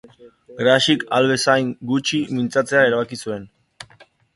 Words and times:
Graxik 0.61 1.05
ahal 1.11 1.29
bezain 1.33 1.71
guti 1.93 2.25
mintzatzea 2.41 2.87
erabakia 2.91 3.23
zuen. 3.29 3.51